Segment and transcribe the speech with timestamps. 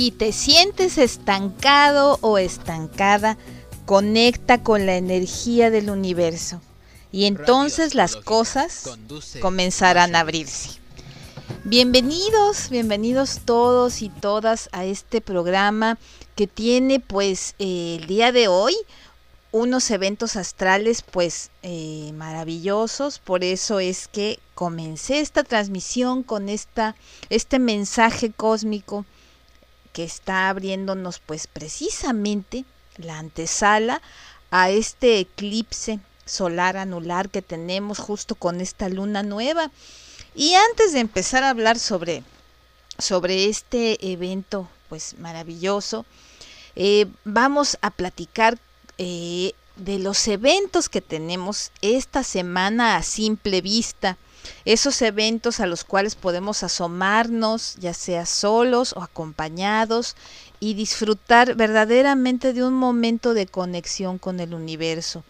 [0.00, 3.36] Si te sientes estancado o estancada,
[3.84, 6.62] conecta con la energía del universo
[7.12, 8.96] y entonces las cosas
[9.42, 10.80] comenzarán a abrirse.
[11.64, 15.98] Bienvenidos, bienvenidos todos y todas a este programa
[16.34, 18.74] que tiene pues eh, el día de hoy
[19.52, 26.96] unos eventos astrales pues eh, maravillosos, por eso es que comencé esta transmisión con esta,
[27.28, 29.04] este mensaje cósmico
[29.92, 32.64] que está abriéndonos pues precisamente
[32.96, 34.00] la antesala
[34.50, 39.70] a este eclipse solar anular que tenemos justo con esta luna nueva.
[40.34, 42.22] Y antes de empezar a hablar sobre,
[42.98, 46.06] sobre este evento pues maravilloso,
[46.76, 48.58] eh, vamos a platicar
[48.98, 54.16] eh, de los eventos que tenemos esta semana a simple vista.
[54.64, 60.16] Esos eventos a los cuales podemos asomarnos, ya sea solos o acompañados,
[60.60, 65.24] y disfrutar verdaderamente de un momento de conexión con el universo.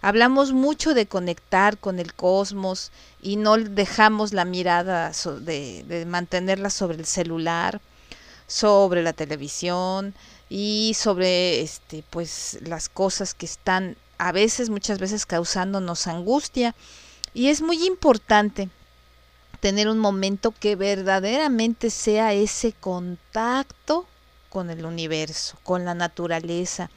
[0.00, 2.90] Hablamos mucho de conectar con el cosmos
[3.22, 7.80] y no dejamos la mirada de, mantenerla sobre el celular,
[8.48, 10.12] sobre la televisión
[10.48, 16.74] y sobre este pues las cosas que están a veces muchas veces causándonos angustia
[17.34, 18.68] y es muy importante
[19.60, 24.06] tener un momento que verdaderamente sea ese contacto
[24.48, 26.90] con el universo, con la naturaleza.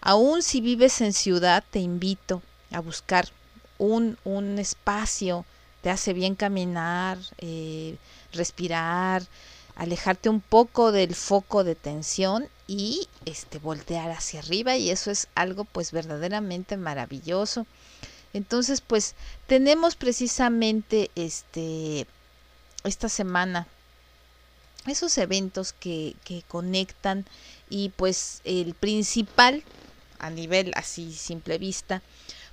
[0.00, 3.28] Aún si vives en ciudad, te invito a buscar
[3.78, 5.44] un, un espacio,
[5.82, 7.96] te hace bien caminar, eh,
[8.32, 9.24] respirar,
[9.74, 15.28] alejarte un poco del foco de tensión y este voltear hacia arriba y eso es
[15.34, 17.66] algo pues verdaderamente maravilloso.
[18.34, 19.14] Entonces, pues
[19.46, 22.06] tenemos precisamente este
[22.84, 23.68] esta semana
[24.86, 27.24] esos eventos que, que conectan
[27.70, 29.62] y pues el principal
[30.18, 32.02] a nivel así simple vista,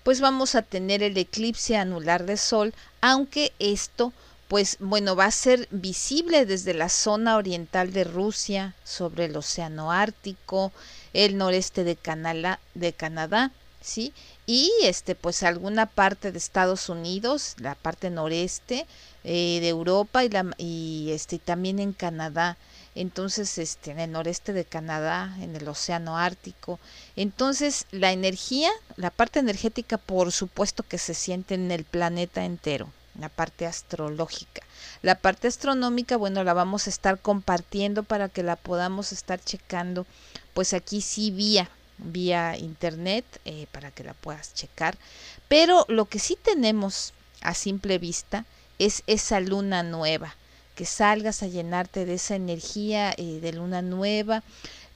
[0.03, 4.13] pues vamos a tener el eclipse anular de sol, aunque esto
[4.47, 9.91] pues bueno, va a ser visible desde la zona oriental de Rusia, sobre el Océano
[9.91, 10.71] Ártico,
[11.13, 13.51] el noreste de Canadá, de Canadá
[13.81, 14.13] ¿sí?
[14.51, 18.87] Y este, pues alguna parte de Estados Unidos, la parte noreste
[19.23, 22.57] eh, de Europa y, la, y este, también en Canadá.
[22.95, 26.79] Entonces, este, en el noreste de Canadá, en el Océano Ártico.
[27.15, 32.89] Entonces, la energía, la parte energética, por supuesto que se siente en el planeta entero
[33.19, 34.63] la parte astrológica.
[35.03, 40.07] La parte astronómica, bueno, la vamos a estar compartiendo para que la podamos estar checando,
[40.53, 44.97] pues aquí sí vía, vía internet, eh, para que la puedas checar.
[45.47, 48.45] Pero lo que sí tenemos a simple vista
[48.79, 50.35] es esa luna nueva,
[50.75, 54.43] que salgas a llenarte de esa energía eh, de luna nueva.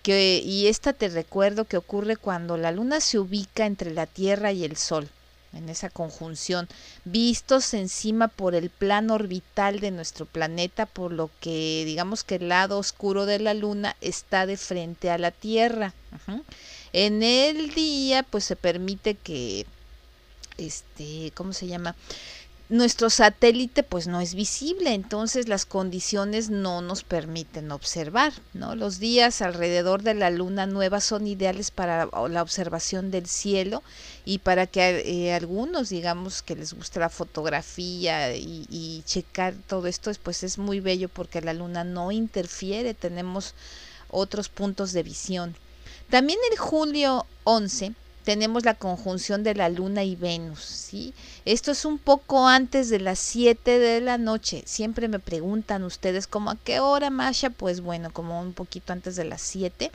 [0.01, 4.51] Que, y esta te recuerdo que ocurre cuando la luna se ubica entre la Tierra
[4.51, 5.09] y el Sol
[5.53, 6.67] en esa conjunción,
[7.05, 12.49] vistos encima por el plano orbital de nuestro planeta, por lo que digamos que el
[12.49, 15.93] lado oscuro de la luna está de frente a la Tierra.
[16.93, 19.65] En el día, pues se permite que,
[20.57, 21.95] este, ¿cómo se llama?
[22.69, 28.75] nuestro satélite pues no es visible, entonces las condiciones no nos permiten observar, ¿no?
[28.75, 33.83] Los días alrededor de la luna nueva son ideales para la observación del cielo
[34.25, 39.85] y para que eh, algunos, digamos, que les gusta la fotografía y, y checar todo
[39.87, 43.53] esto, pues es muy bello porque la luna no interfiere, tenemos
[44.09, 45.55] otros puntos de visión.
[46.13, 47.93] También el julio 11
[48.23, 51.11] tenemos la conjunción de la Luna y Venus, ¿sí?
[51.43, 54.61] Esto es un poco antes de las 7 de la noche.
[54.67, 57.49] Siempre me preguntan ustedes como a qué hora, Masha?
[57.49, 59.89] Pues bueno, como un poquito antes de las 7.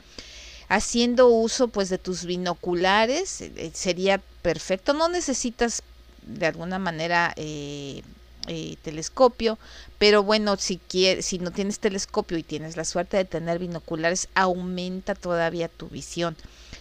[0.67, 4.91] Haciendo uso pues de tus binoculares eh, sería perfecto.
[4.91, 5.83] No necesitas
[6.23, 8.03] de alguna manera eh,
[8.49, 9.57] eh, telescopio,
[9.97, 14.27] pero bueno, si quieres, si no tienes telescopio y tienes la suerte de tener binoculares,
[14.33, 16.35] aumenta todavía tu visión.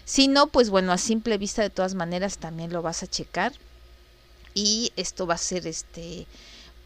[0.05, 3.53] Si no, pues bueno, a simple vista de todas maneras también lo vas a checar.
[4.55, 6.27] Y esto va a ser este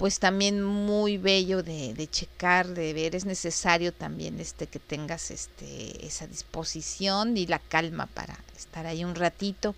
[0.02, 3.14] pues también muy bello de, de, checar, de ver.
[3.14, 9.04] Es necesario también este que tengas este esa disposición y la calma para estar ahí
[9.04, 9.76] un ratito.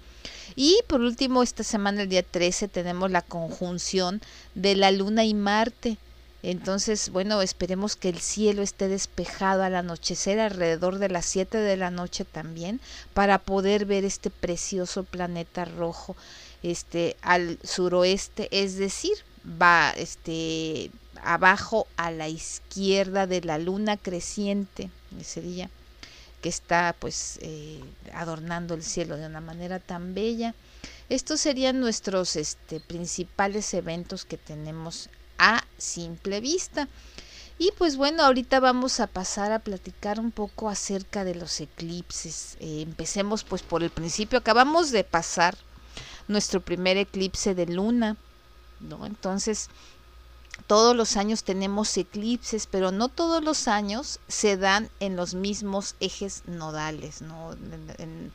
[0.57, 4.23] Y por último, esta semana, el día 13, tenemos la conjunción
[4.55, 5.99] de la Luna y Marte.
[6.43, 11.77] Entonces, bueno, esperemos que el cielo esté despejado al anochecer, alrededor de las 7 de
[11.77, 12.81] la noche también,
[13.13, 16.17] para poder ver este precioso planeta rojo
[16.63, 20.91] este, al suroeste, es decir, va este,
[21.23, 25.71] abajo a la izquierda de la luna creciente, ese día,
[26.41, 27.81] que está pues eh,
[28.13, 30.55] adornando el cielo de una manera tan bella.
[31.09, 35.09] Estos serían nuestros este, principales eventos que tenemos
[35.39, 36.89] a simple vista.
[37.57, 42.57] Y pues bueno, ahorita vamos a pasar a platicar un poco acerca de los eclipses.
[42.59, 44.39] Eh, empecemos pues por el principio.
[44.39, 45.57] Acabamos de pasar
[46.27, 48.17] nuestro primer eclipse de luna,
[49.05, 49.69] Entonces,
[50.67, 55.97] todos los años tenemos eclipses, pero no todos los años se dan en los mismos
[56.01, 57.53] ejes nodales, ¿no?
[57.99, 58.33] En,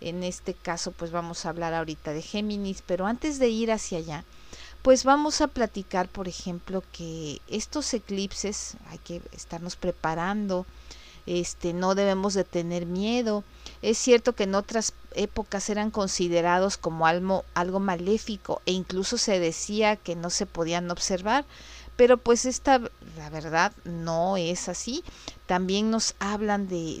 [0.00, 3.98] en este caso, pues vamos a hablar ahorita de Géminis, pero antes de ir hacia
[3.98, 4.24] allá,
[4.82, 10.66] pues vamos a platicar, por ejemplo, que estos eclipses hay que estarnos preparando,
[11.26, 13.42] este, no debemos de tener miedo.
[13.82, 19.96] Es cierto que en otras épocas eran considerados como algo, maléfico e incluso se decía
[19.96, 21.44] que no se podían observar,
[21.96, 22.78] pero pues esta,
[23.16, 25.02] la verdad, no es así.
[25.46, 27.00] También nos hablan de,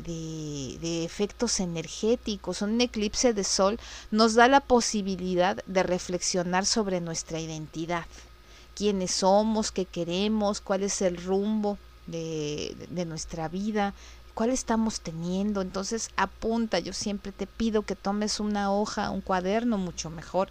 [0.80, 2.62] de, efectos energéticos.
[2.62, 3.78] Un eclipse de sol
[4.10, 8.06] nos da la posibilidad de reflexionar sobre nuestra identidad.
[8.74, 13.92] Quiénes somos, qué queremos, cuál es el rumbo de nuestra vida,
[14.36, 15.62] cuál estamos teniendo.
[15.62, 20.50] Entonces apunta, yo siempre te pido que tomes una hoja, un cuaderno mucho mejor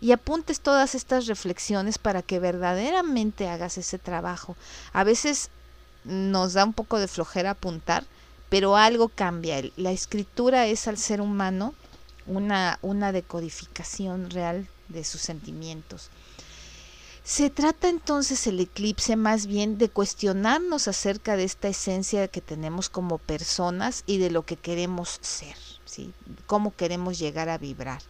[0.00, 4.56] y apuntes todas estas reflexiones para que verdaderamente hagas ese trabajo.
[4.92, 5.50] A veces
[6.02, 8.04] nos da un poco de flojera apuntar,
[8.48, 9.62] pero algo cambia.
[9.76, 11.72] La escritura es al ser humano
[12.26, 16.10] una, una decodificación real de sus sentimientos.
[17.24, 22.88] Se trata entonces el eclipse más bien de cuestionarnos acerca de esta esencia que tenemos
[22.88, 26.12] como personas y de lo que queremos ser, ¿sí?
[26.46, 28.00] cómo queremos llegar a vibrar.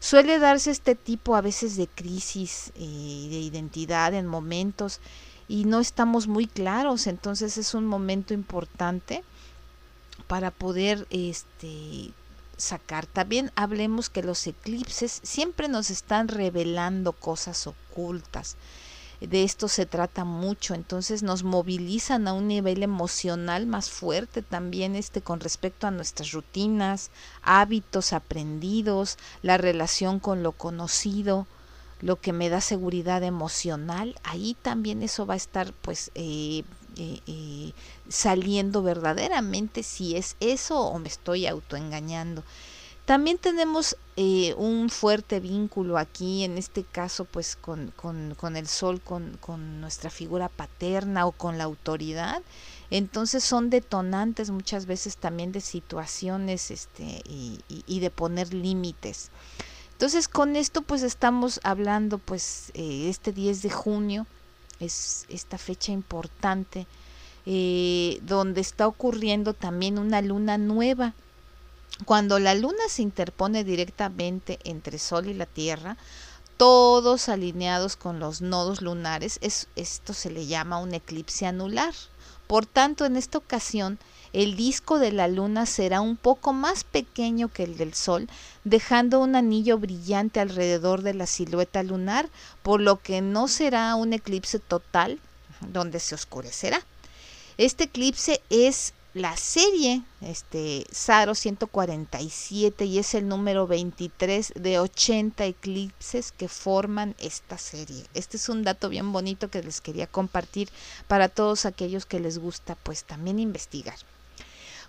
[0.00, 5.00] Suele darse este tipo a veces de crisis eh, de identidad en momentos
[5.46, 9.22] y no estamos muy claros, entonces es un momento importante
[10.26, 12.10] para poder este
[12.62, 13.06] sacar.
[13.06, 18.56] También hablemos que los eclipses siempre nos están revelando cosas ocultas.
[19.20, 24.96] De esto se trata mucho, entonces nos movilizan a un nivel emocional más fuerte también
[24.96, 27.10] este con respecto a nuestras rutinas,
[27.42, 31.46] hábitos aprendidos, la relación con lo conocido,
[32.00, 36.64] lo que me da seguridad emocional, ahí también eso va a estar pues eh,
[38.08, 42.42] saliendo verdaderamente si es eso o me estoy autoengañando.
[43.04, 49.00] También tenemos eh, un fuerte vínculo aquí, en este caso, pues con, con, el sol,
[49.00, 52.42] con, con, nuestra figura paterna o con la autoridad.
[52.90, 59.30] Entonces son detonantes muchas veces también de situaciones este, y, y, de poner límites.
[59.92, 64.26] Entonces con esto pues estamos hablando pues eh, este 10 de junio,
[64.82, 66.86] es esta fecha importante,
[67.46, 71.14] eh, donde está ocurriendo también una luna nueva
[72.04, 75.96] cuando la luna se interpone directamente entre Sol y la Tierra,
[76.56, 81.94] todos alineados con los nodos lunares, es, esto se le llama un eclipse anular.
[82.46, 83.98] Por tanto, en esta ocasión,
[84.32, 88.28] el disco de la luna será un poco más pequeño que el del Sol,
[88.64, 92.28] dejando un anillo brillante alrededor de la silueta lunar,
[92.62, 95.18] por lo que no será un eclipse total
[95.60, 96.80] donde se oscurecerá.
[97.58, 105.44] Este eclipse es la serie este Saro 147 y es el número 23 de 80
[105.44, 108.04] eclipses que forman esta serie.
[108.14, 110.70] Este es un dato bien bonito que les quería compartir
[111.08, 113.96] para todos aquellos que les gusta pues también investigar.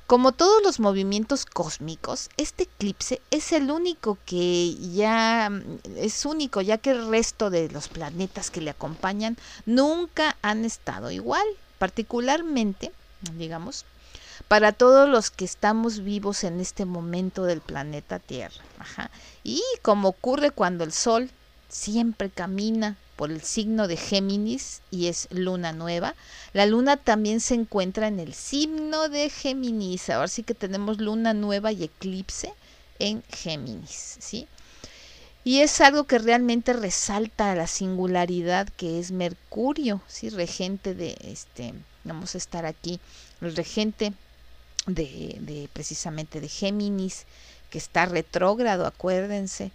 [0.05, 5.49] Como todos los movimientos cósmicos, este eclipse es el único que ya
[5.95, 11.09] es único, ya que el resto de los planetas que le acompañan nunca han estado
[11.09, 11.45] igual,
[11.79, 12.91] particularmente,
[13.37, 13.85] digamos,
[14.49, 18.61] para todos los que estamos vivos en este momento del planeta Tierra.
[19.43, 21.31] Y como ocurre cuando el Sol
[21.69, 26.15] siempre camina por el signo de Géminis y es luna nueva,
[26.53, 30.09] la luna también se encuentra en el signo de Géminis.
[30.09, 32.53] Ahora sí que tenemos luna nueva y eclipse
[32.99, 34.47] en Géminis, ¿sí?
[35.45, 41.73] Y es algo que realmente resalta la singularidad que es Mercurio, sí, regente de este,
[42.05, 42.99] vamos a estar aquí,
[43.41, 44.13] el regente
[44.87, 47.25] de, de precisamente de Géminis,
[47.69, 49.71] que está retrógrado, acuérdense.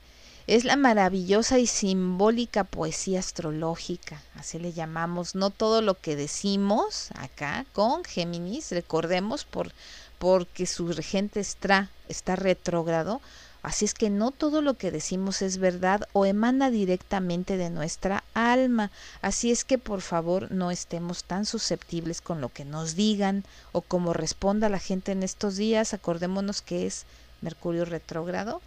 [0.48, 5.34] Es la maravillosa y simbólica poesía astrológica, así le llamamos.
[5.34, 9.72] No todo lo que decimos acá con Géminis, recordemos por
[10.18, 13.20] porque su regente está, está retrógrado,
[13.62, 18.24] Así es que no todo lo que decimos es verdad o emana directamente de nuestra
[18.32, 18.90] alma.
[19.20, 23.82] Así es que por favor no estemos tan susceptibles con lo que nos digan o
[23.82, 25.92] como responda la gente en estos días.
[25.92, 27.04] Acordémonos que es
[27.42, 28.62] Mercurio retrógrado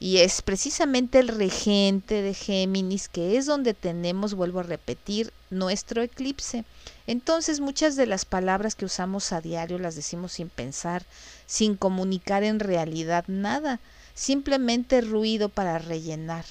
[0.00, 6.02] y es precisamente el regente de Géminis que es donde tenemos, vuelvo a repetir, nuestro
[6.02, 6.64] eclipse.
[7.06, 11.04] Entonces muchas de las palabras que usamos a diario las decimos sin pensar,
[11.46, 13.78] sin comunicar en realidad nada
[14.14, 16.44] simplemente ruido para rellenar.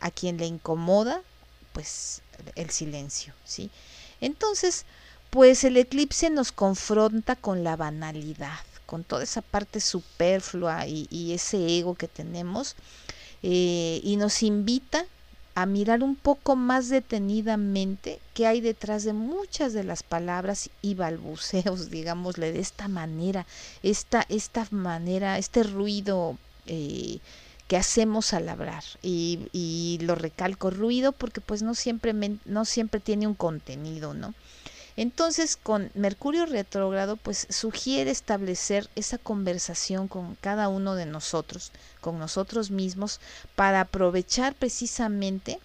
[0.00, 1.22] A quien le incomoda,
[1.72, 2.22] pues
[2.56, 3.70] el silencio, ¿sí?
[4.20, 4.84] Entonces,
[5.30, 11.78] pues el eclipse nos confronta con la banalidad, con toda esa parte superflua y, ese
[11.78, 12.76] ego que tenemos,
[13.42, 15.06] eh, y nos invita
[15.54, 20.94] a mirar un poco más detenidamente qué hay detrás de muchas de las palabras y
[20.94, 23.46] balbuceos, digámosle, de esta manera,
[23.82, 27.18] esta, esta manera, este ruido eh,
[27.68, 28.84] que hacemos al hablar.
[29.00, 32.12] Y, y, lo recalco ruido porque pues no siempre
[32.44, 34.34] no siempre tiene un contenido no
[35.02, 42.18] entonces con Mercurio retrógrado pues sugiere establecer esa conversación con cada uno de nosotros con
[42.18, 43.20] nosotros mismos
[43.56, 45.58] para aprovechar precisamente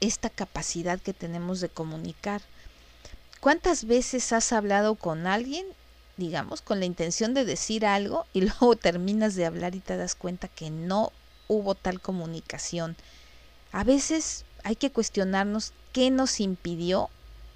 [0.00, 2.42] esta capacidad que tenemos de comunicar
[3.40, 5.66] ¿Cuántas veces has hablado con alguien
[6.16, 10.14] digamos, con la intención de decir algo y luego terminas de hablar y te das
[10.14, 11.12] cuenta que no
[11.48, 12.96] hubo tal comunicación.
[13.72, 17.10] A veces hay que cuestionarnos qué nos impidió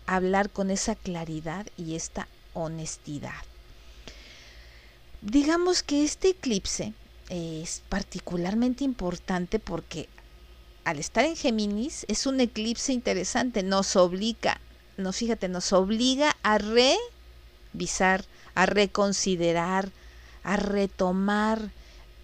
[0.06, 3.42] hablar con esa claridad y esta honestidad.
[5.20, 6.92] Digamos que este eclipse
[7.28, 10.08] es particularmente importante porque
[10.84, 14.60] al estar en Géminis es un eclipse interesante, nos obliga,
[14.96, 18.24] no fíjate, nos obliga a revisar
[18.56, 19.92] a reconsiderar,
[20.42, 21.70] a retomar,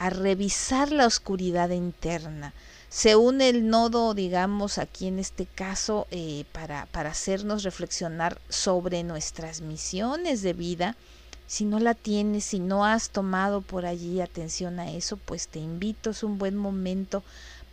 [0.02, 2.52] a revisar la oscuridad interna.
[2.88, 9.04] Se une el nodo, digamos, aquí en este caso, eh, para, para hacernos reflexionar sobre
[9.04, 10.96] nuestras misiones de vida.
[11.46, 15.60] Si no la tienes, si no has tomado por allí atención a eso, pues te
[15.60, 17.22] invito, es un buen momento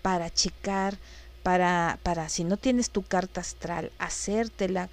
[0.03, 1.00] para checar,
[1.41, 4.88] para, para si no tienes tu carta astral, hacértela,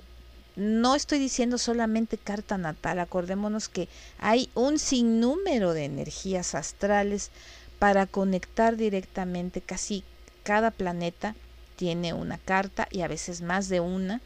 [0.56, 7.30] no estoy diciendo solamente carta natal, acordémonos que hay un sinnúmero de energías astrales
[7.78, 10.02] para conectar directamente, casi
[10.42, 11.34] cada planeta
[11.76, 14.22] tiene una carta y a veces más de una,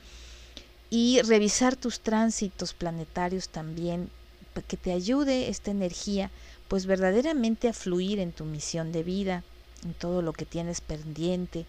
[0.89, 4.09] y revisar tus tránsitos planetarios también,
[4.69, 6.31] que te ayude esta energía
[6.69, 9.43] pues verdaderamente a fluir en tu misión de vida,
[9.85, 11.67] en todo lo que tienes pendiente.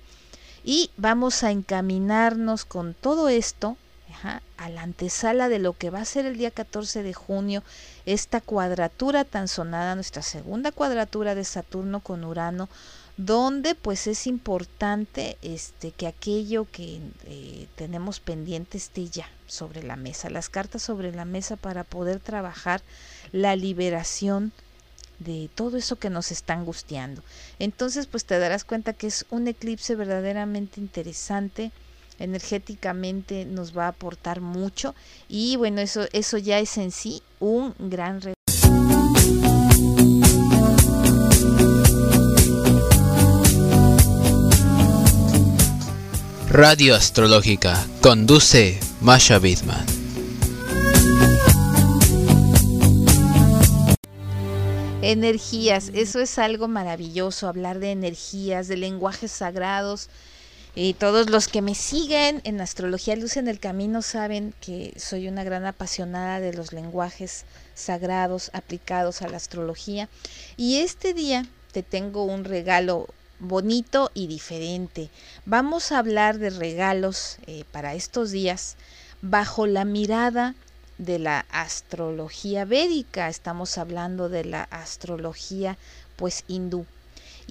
[0.64, 3.78] Y vamos a encaminarnos con todo esto
[4.24, 7.64] a la antesala de lo que va a ser el día 14 de junio,
[8.06, 12.70] esta cuadratura tan sonada, nuestra segunda cuadratura de Saturno con Urano,
[13.18, 19.96] donde pues es importante este, que aquello que eh, tenemos pendiente esté ya sobre la
[19.96, 22.82] mesa, las cartas sobre la mesa para poder trabajar
[23.32, 24.52] la liberación
[25.20, 27.22] de todo eso que nos está angustiando.
[27.60, 31.72] Entonces pues te darás cuenta que es un eclipse verdaderamente interesante,
[32.22, 34.96] energéticamente nos va a aportar mucho
[35.28, 38.22] y bueno, eso, eso ya es en sí un gran
[46.50, 49.86] Radio Astrológica conduce Masha Bidman.
[55.02, 60.10] Energías, eso es algo maravilloso, hablar de energías, de lenguajes sagrados,
[60.74, 65.28] y todos los que me siguen en Astrología Luz en el Camino saben que soy
[65.28, 67.44] una gran apasionada de los lenguajes
[67.76, 70.08] sagrados aplicados a la astrología.
[70.56, 73.08] Y este día te tengo un regalo
[73.40, 75.10] bonito y diferente.
[75.46, 78.78] Vamos a hablar de regalos eh, para estos días
[79.22, 80.56] bajo la mirada
[80.98, 83.28] de la astrología védica.
[83.28, 85.78] Estamos hablando de la astrología
[86.16, 86.86] pues hindú.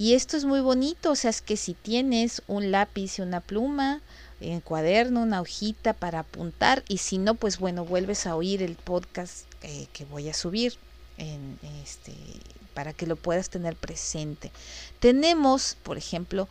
[0.00, 3.42] Y esto es muy bonito, o sea, es que si tienes un lápiz y una
[3.42, 4.00] pluma,
[4.40, 8.76] en cuaderno, una hojita para apuntar, y si no, pues bueno, vuelves a oír el
[8.76, 10.73] podcast eh, que voy a subir
[11.19, 12.14] en este
[12.73, 14.50] para que lo puedas tener presente.
[15.00, 16.49] Tenemos, por ejemplo,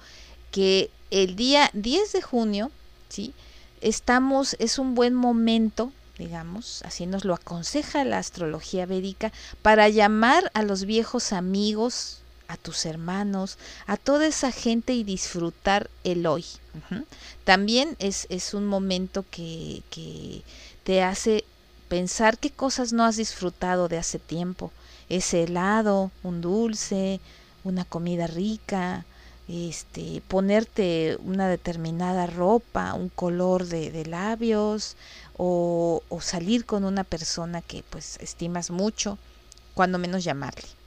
[0.52, 2.72] que el día 10 de junio,
[3.10, 3.34] ¿sí?
[3.82, 10.52] Estamos, es un buen momento, digamos, así nos lo aconseja la astrología védica, para llamar
[10.54, 16.46] a los viejos amigos, a tus hermanos, a toda esa gente y disfrutar el hoy.
[17.46, 20.42] También es, es, un momento que, que
[20.84, 21.46] te hace
[21.90, 24.72] pensar qué cosas no has disfrutado de hace tiempo.
[25.10, 27.22] Ese helado, un dulce,
[27.64, 29.06] una comida rica,
[29.48, 34.96] este, ponerte una determinada ropa, un color de, labios
[35.38, 39.20] o, o, salir con una persona que pues estimas mucho,
[39.76, 40.79] cuando menos llamarle.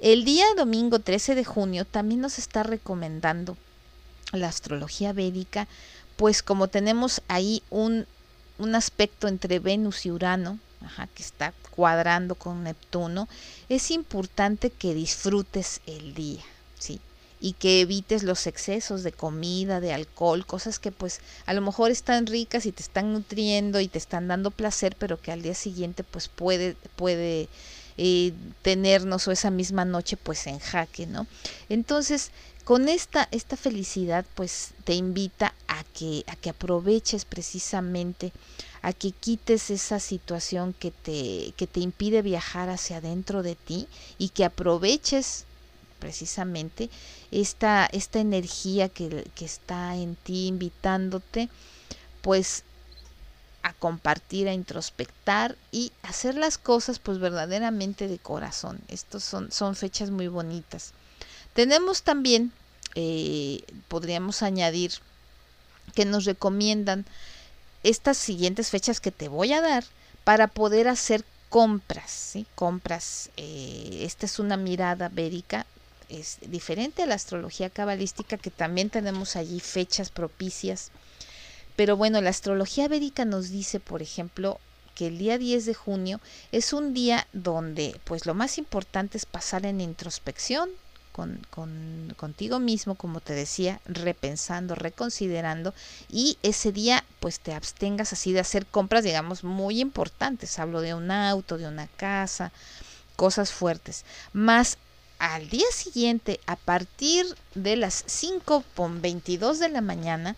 [0.00, 3.56] El día domingo 13 de junio también nos está recomendando
[4.32, 5.66] la astrología védica,
[6.16, 8.06] pues como tenemos ahí un,
[8.58, 10.60] un aspecto entre Venus y Urano,
[11.14, 13.28] que está cuadrando con Neptuno,
[13.68, 16.42] es importante que disfrutes el día,
[16.78, 17.00] ¿sí?
[17.40, 21.90] y que evites los excesos de comida, de alcohol, cosas que pues a lo mejor
[21.90, 25.54] están ricas y te están nutriendo y te están dando placer, pero que al día
[25.54, 27.48] siguiente pues puede, puede
[27.98, 31.26] eh, tenernos o esa misma noche pues en jaque, ¿no?
[31.68, 32.30] Entonces,
[32.64, 38.32] con esta, esta felicidad pues te invita a que, a que aproveches precisamente,
[38.82, 43.88] a que quites esa situación que te, que te impide viajar hacia adentro de ti
[44.16, 45.44] y que aproveches
[45.98, 46.90] precisamente
[47.32, 51.48] esta, esta energía que, que está en ti invitándote,
[52.22, 52.62] pues
[53.62, 58.80] a compartir, a introspectar y hacer las cosas pues verdaderamente de corazón.
[58.88, 60.92] Estos son, son fechas muy bonitas.
[61.54, 62.52] Tenemos también,
[62.94, 64.92] eh, podríamos añadir,
[65.94, 67.06] que nos recomiendan
[67.82, 69.84] estas siguientes fechas que te voy a dar
[70.24, 72.46] para poder hacer compras, ¿sí?
[72.54, 73.30] compras.
[73.36, 75.66] Eh, esta es una mirada védica
[76.08, 80.90] es diferente a la astrología cabalística, que también tenemos allí fechas propicias.
[81.78, 84.58] Pero bueno, la astrología védica nos dice, por ejemplo,
[84.96, 89.26] que el día 10 de junio es un día donde pues lo más importante es
[89.26, 90.70] pasar en introspección
[91.12, 95.72] con, con, contigo mismo, como te decía, repensando, reconsiderando
[96.08, 100.58] y ese día pues te abstengas así de hacer compras, digamos, muy importantes.
[100.58, 102.50] Hablo de un auto, de una casa,
[103.14, 104.04] cosas fuertes.
[104.32, 104.78] Más
[105.20, 110.34] al día siguiente, a partir de las 5.22 de la mañana,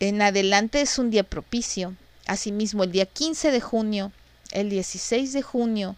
[0.00, 1.94] en adelante es un día propicio.
[2.26, 4.12] Asimismo, el día 15 de junio,
[4.52, 5.96] el 16 de junio,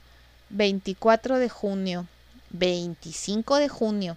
[0.51, 2.07] 24 de junio,
[2.51, 4.17] 25 de junio,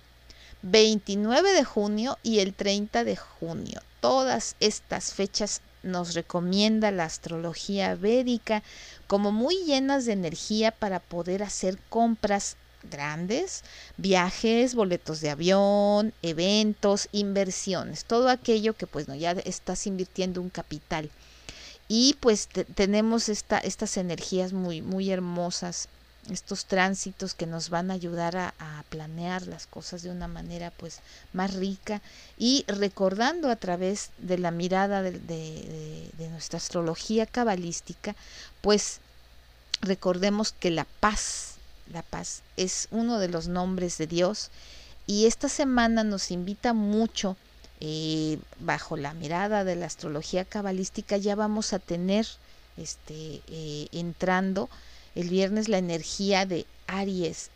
[0.62, 3.82] 29 de junio y el 30 de junio.
[4.00, 8.63] Todas estas fechas nos recomienda la astrología védica
[9.08, 12.56] como muy llenas de energía para poder hacer compras
[12.89, 13.63] grandes,
[13.98, 20.50] viajes, boletos de avión, eventos, inversiones, todo aquello que pues no ya estás invirtiendo un
[20.50, 21.10] capital.
[21.88, 25.89] Y pues tenemos esta, estas energías muy, muy hermosas,
[26.32, 28.54] estos tránsitos que nos van a ayudar a,
[28.89, 31.00] planear las cosas de una manera pues
[31.34, 32.02] más rica
[32.38, 38.15] y recordando a través de la mirada de, de nuestra astrología cabalística,
[38.62, 39.00] pues
[39.82, 41.53] recordemos que la paz
[41.91, 44.50] la paz es uno de los nombres de Dios
[45.06, 47.36] y esta semana nos invita mucho
[47.82, 52.26] eh, bajo la mirada de la astrología cabalística ya vamos a tener
[52.78, 54.69] este eh, entrando
[55.15, 57.52] el viernes la energía de Aries,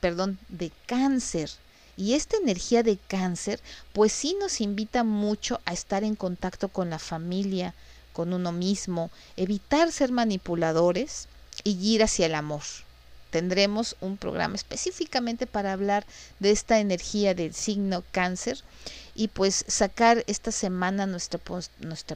[0.00, 1.50] perdón, de cáncer.
[1.96, 3.60] Y esta energía de cáncer,
[3.92, 7.74] pues sí nos invita mucho a estar en contacto con la familia,
[8.14, 11.28] con uno mismo, evitar ser manipuladores
[11.64, 12.62] y ir hacia el amor
[13.32, 16.04] tendremos un programa específicamente para hablar
[16.38, 18.58] de esta energía del signo cáncer
[19.14, 21.40] y pues sacar esta semana nuestro,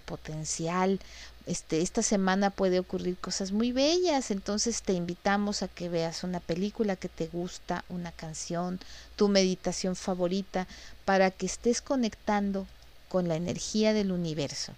[0.04, 1.00] potencial.
[1.46, 6.40] Este, esta semana puede ocurrir cosas muy bellas, entonces te invitamos a que veas una
[6.40, 8.78] película que te gusta, una canción,
[9.16, 10.66] tu meditación favorita,
[11.06, 12.66] para que estés conectando
[13.08, 14.72] con la energía del universo.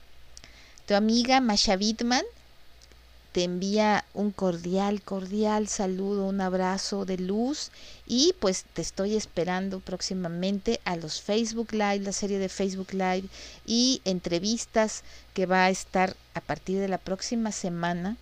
[0.86, 2.24] Tu amiga Masha Wittmann
[3.32, 7.70] te envía un cordial, cordial saludo, un abrazo de luz
[8.06, 13.24] y pues te estoy esperando próximamente a los Facebook Live, la serie de Facebook Live
[13.66, 18.16] y entrevistas que va a estar a partir de la próxima semana.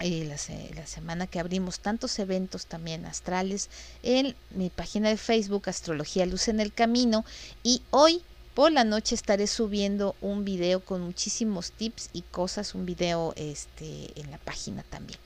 [0.00, 0.36] Eh, la,
[0.76, 3.68] la, semana que abrimos tantos eventos también astrales
[4.04, 7.24] en mi página de Facebook Astrología Luz en el Camino
[7.64, 8.22] y hoy
[8.58, 14.10] por la noche estaré subiendo un video con muchísimos tips y cosas, un video este,
[14.20, 15.20] en la página también.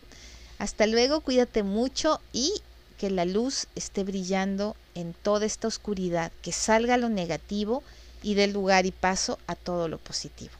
[0.58, 2.52] Hasta luego, cuídate mucho y
[2.98, 7.82] que la luz esté brillando en toda esta oscuridad, que salga lo negativo
[8.22, 10.52] y dé lugar y paso a todo lo positivo.